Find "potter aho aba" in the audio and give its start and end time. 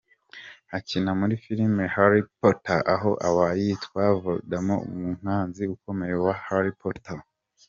2.37-3.45